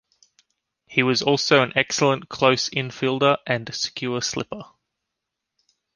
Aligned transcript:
He 0.87 1.03
was 1.03 1.21
also 1.21 1.61
an 1.61 1.73
excellent 1.75 2.27
close-in 2.27 2.89
fielder 2.89 3.37
and 3.45 3.69
secure 3.71 4.19
slipper. 4.23 4.63